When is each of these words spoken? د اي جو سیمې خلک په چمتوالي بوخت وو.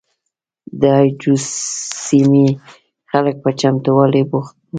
د 0.79 0.81
اي 0.97 1.07
جو 1.21 1.33
سیمې 2.05 2.47
خلک 3.11 3.35
په 3.43 3.49
چمتوالي 3.59 4.23
بوخت 4.31 4.53
وو. 4.57 4.61